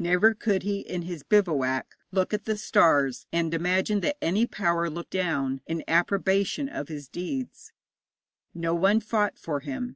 Never 0.00 0.34
could 0.34 0.64
he 0.64 0.80
in 0.80 1.02
his 1.02 1.22
bivouac 1.22 1.94
look 2.10 2.34
at 2.34 2.44
the 2.44 2.56
stars, 2.56 3.28
and 3.32 3.54
imagine 3.54 4.00
that 4.00 4.16
any 4.20 4.44
power 4.44 4.90
looked 4.90 5.12
down 5.12 5.60
in 5.64 5.84
approbation 5.86 6.68
of 6.68 6.88
his 6.88 7.06
deeds. 7.06 7.70
No 8.52 8.74
one 8.74 8.98
fought 8.98 9.38
for 9.38 9.60
him. 9.60 9.94